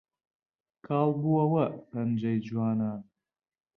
کاڵ 0.85 1.09
بۆوە 1.21 1.65
پەنجەی 1.89 2.43
جوانان 2.45 2.99